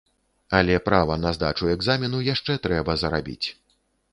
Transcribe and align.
Але 0.59 0.77
права 0.87 1.17
на 1.25 1.33
здачу 1.37 1.69
экзамену 1.75 2.23
яшчэ 2.33 2.57
трэба 2.65 2.97
зарабіць. 3.03 3.47